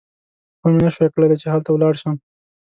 [0.59, 2.15] خو ومې نه شوای کړای چې هلته ولاړ شم.